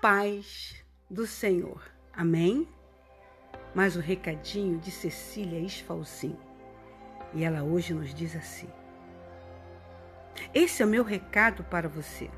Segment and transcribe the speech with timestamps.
[0.00, 1.82] paz do Senhor.
[2.12, 2.66] Amém?
[3.74, 6.36] Mas o recadinho de Cecília Esfalcim.
[7.34, 8.68] E ela hoje nos diz assim:
[10.54, 12.30] Esse é o meu recado para você.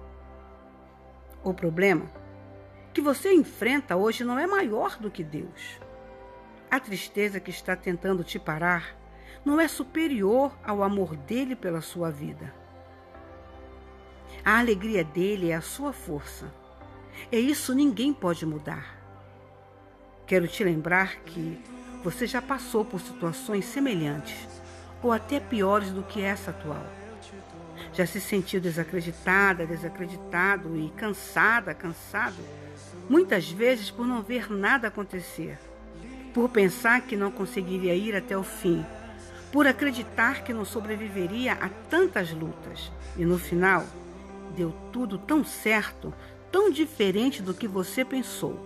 [1.45, 2.11] O problema
[2.93, 5.81] que você enfrenta hoje não é maior do que Deus.
[6.71, 8.97] A tristeza que está tentando te parar
[9.45, 12.53] não é superior ao amor dele pela sua vida.
[14.45, 16.62] A alegria dele é a sua força.
[17.31, 18.99] E isso ninguém pode mudar.
[20.27, 21.59] Quero te lembrar que
[22.03, 24.49] você já passou por situações semelhantes,
[25.03, 26.85] ou até piores do que essa atual.
[27.93, 32.43] Já se sentiu desacreditada, desacreditado e cansada, cansado,
[33.09, 35.59] muitas vezes por não ver nada acontecer,
[36.33, 38.85] por pensar que não conseguiria ir até o fim,
[39.53, 43.85] por acreditar que não sobreviveria a tantas lutas e no final
[44.57, 46.13] deu tudo tão certo,
[46.53, 48.61] tão diferente do que você pensou,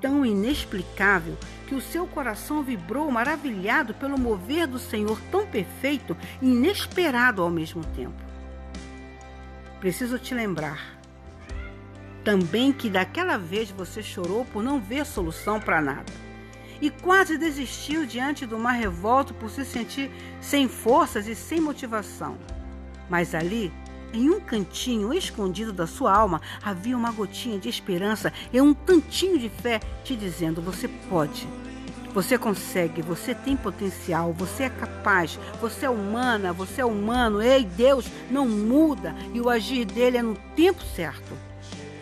[0.00, 6.46] tão inexplicável que o seu coração vibrou maravilhado pelo mover do Senhor tão perfeito e
[6.46, 8.22] inesperado ao mesmo tempo.
[9.80, 10.94] Preciso te lembrar
[12.24, 16.10] também que daquela vez você chorou por não ver solução para nada
[16.80, 22.36] e quase desistiu diante do mar revolto por se sentir sem forças e sem motivação.
[23.08, 23.70] Mas ali
[24.14, 29.38] em um cantinho escondido da sua alma havia uma gotinha de esperança e um tantinho
[29.38, 31.46] de fé te dizendo: você pode.
[32.14, 37.42] Você consegue, você tem potencial, você é capaz, você é humana, você é humano.
[37.42, 41.36] Ei, Deus não muda e o agir dele é no tempo certo.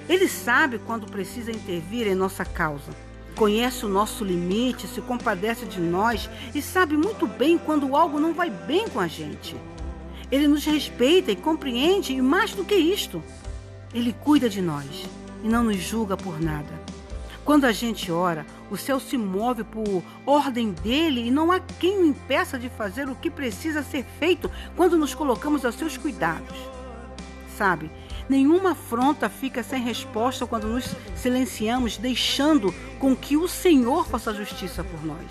[0.07, 2.93] Ele sabe quando precisa intervir em nossa causa.
[3.35, 8.35] Conhece o nosso limite, se compadece de nós e sabe muito bem quando algo não
[8.35, 9.57] vai bem com a gente.
[10.33, 13.23] Ele nos respeita e compreende, e mais do que isto,
[13.93, 15.07] ele cuida de nós
[15.45, 16.81] e não nos julga por nada.
[17.45, 21.99] Quando a gente ora, o céu se move por ordem dele e não há quem
[21.99, 26.57] o impeça de fazer o que precisa ser feito quando nos colocamos aos seus cuidados.
[27.59, 27.91] Sabe,
[28.27, 34.83] nenhuma afronta fica sem resposta quando nos silenciamos, deixando com que o Senhor faça justiça
[34.83, 35.31] por nós.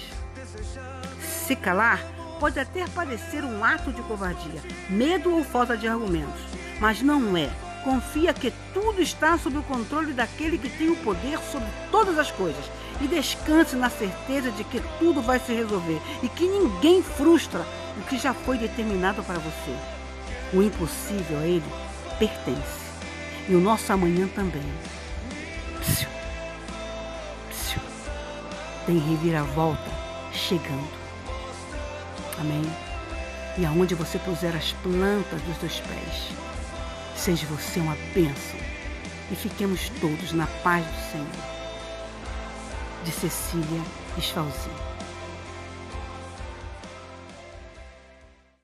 [1.19, 6.41] Se calar pode até parecer um ato de covardia, medo ou falta de argumentos,
[6.79, 7.47] mas não é.
[7.83, 12.31] Confia que tudo está sob o controle daquele que tem o poder sobre todas as
[12.31, 12.65] coisas
[12.99, 17.63] e descanse na certeza de que tudo vai se resolver e que ninguém frustra
[17.97, 19.75] o que já foi determinado para você.
[20.51, 21.71] O impossível a ele
[22.17, 22.81] pertence
[23.47, 24.63] e o nosso amanhã também.
[25.79, 26.09] Psiu,
[27.49, 27.81] psiu,
[28.87, 29.91] tem reviravolta
[30.33, 31.00] chegando.
[32.41, 32.63] Amém?
[33.55, 36.29] E aonde você puser as plantas dos seus pés,
[37.15, 38.59] seja você uma bênção.
[39.31, 41.27] E fiquemos todos na paz do Senhor.
[43.05, 43.81] De Cecília
[44.17, 44.90] Esfalzinho.